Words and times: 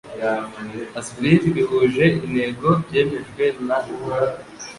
asbl 0.99 1.25
bihuje 1.55 2.03
intego 2.25 2.67
byemejwe 2.85 3.43
na 3.65 3.77